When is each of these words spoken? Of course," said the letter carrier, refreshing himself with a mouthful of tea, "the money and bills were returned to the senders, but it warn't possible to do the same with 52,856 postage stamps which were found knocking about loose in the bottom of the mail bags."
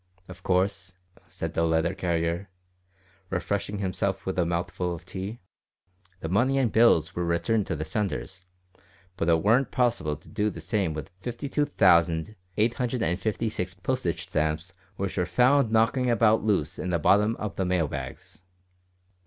Of 0.27 0.41
course," 0.41 0.95
said 1.27 1.53
the 1.53 1.61
letter 1.63 1.93
carrier, 1.93 2.49
refreshing 3.29 3.77
himself 3.77 4.25
with 4.25 4.39
a 4.39 4.47
mouthful 4.47 4.95
of 4.95 5.05
tea, 5.05 5.41
"the 6.21 6.27
money 6.27 6.57
and 6.57 6.71
bills 6.71 7.15
were 7.15 7.23
returned 7.23 7.67
to 7.67 7.75
the 7.75 7.85
senders, 7.85 8.43
but 9.15 9.29
it 9.29 9.43
warn't 9.43 9.69
possible 9.69 10.15
to 10.15 10.27
do 10.27 10.49
the 10.49 10.59
same 10.59 10.95
with 10.95 11.11
52,856 11.19 13.73
postage 13.75 14.23
stamps 14.23 14.73
which 14.95 15.17
were 15.17 15.27
found 15.27 15.71
knocking 15.71 16.09
about 16.09 16.43
loose 16.43 16.79
in 16.79 16.89
the 16.89 16.97
bottom 16.97 17.35
of 17.35 17.55
the 17.55 17.63
mail 17.63 17.87
bags." 17.87 18.41